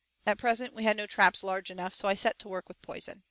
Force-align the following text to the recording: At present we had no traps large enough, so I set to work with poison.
At 0.25 0.39
present 0.39 0.73
we 0.73 0.83
had 0.83 0.97
no 0.97 1.05
traps 1.05 1.43
large 1.43 1.69
enough, 1.69 1.93
so 1.93 2.07
I 2.07 2.15
set 2.15 2.39
to 2.39 2.47
work 2.49 2.67
with 2.67 2.81
poison. 2.81 3.19